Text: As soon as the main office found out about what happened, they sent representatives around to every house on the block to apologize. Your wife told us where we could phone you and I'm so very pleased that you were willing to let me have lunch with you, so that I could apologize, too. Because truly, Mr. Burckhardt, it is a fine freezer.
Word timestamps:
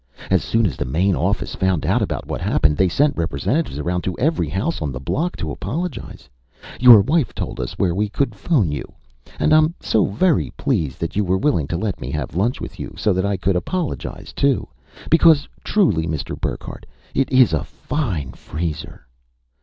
As 0.31 0.41
soon 0.43 0.65
as 0.65 0.77
the 0.77 0.83
main 0.83 1.15
office 1.15 1.53
found 1.53 1.85
out 1.85 2.01
about 2.01 2.25
what 2.25 2.41
happened, 2.41 2.75
they 2.75 2.89
sent 2.89 3.15
representatives 3.15 3.77
around 3.77 4.01
to 4.01 4.17
every 4.17 4.49
house 4.49 4.81
on 4.81 4.91
the 4.91 4.99
block 4.99 5.35
to 5.37 5.51
apologize. 5.51 6.27
Your 6.79 7.01
wife 7.01 7.35
told 7.35 7.59
us 7.59 7.73
where 7.77 7.93
we 7.93 8.09
could 8.09 8.33
phone 8.33 8.71
you 8.71 8.83
and 9.37 9.53
I'm 9.53 9.75
so 9.79 10.05
very 10.05 10.49
pleased 10.57 10.99
that 11.01 11.15
you 11.15 11.23
were 11.23 11.37
willing 11.37 11.67
to 11.67 11.77
let 11.77 12.01
me 12.01 12.09
have 12.13 12.35
lunch 12.35 12.59
with 12.59 12.79
you, 12.79 12.95
so 12.97 13.13
that 13.13 13.27
I 13.27 13.37
could 13.37 13.55
apologize, 13.55 14.33
too. 14.33 14.67
Because 15.11 15.47
truly, 15.63 16.07
Mr. 16.07 16.35
Burckhardt, 16.35 16.87
it 17.13 17.31
is 17.31 17.53
a 17.53 17.63
fine 17.63 18.31
freezer. 18.31 19.05